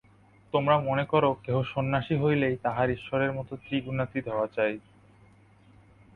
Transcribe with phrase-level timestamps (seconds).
[0.53, 4.73] তোমরা মনে কর, কেহ সন্ন্যাসী হইলেই তাহার ঈশ্বরের মত ত্রিগুণাতীত হওয়া চাই।